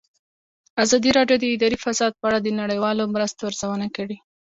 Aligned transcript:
ازادي 0.83 1.09
راډیو 1.17 1.37
د 1.39 1.45
اداري 1.55 1.77
فساد 1.85 2.11
په 2.19 2.25
اړه 2.29 2.39
د 2.41 2.47
نړیوالو 2.61 3.11
مرستو 3.13 3.47
ارزونه 3.49 3.87
کړې. 3.95 4.17